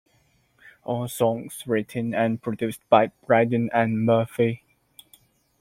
"All 0.83 1.07
songs 1.07 1.61
written 1.67 2.15
and 2.15 2.41
produced 2.41 2.81
by 2.89 3.11
Brydon 3.27 3.69
and 3.71 4.03
Murphy". 4.03 4.63